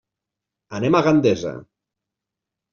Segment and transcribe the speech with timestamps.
[0.79, 1.53] Anem a Gandesa.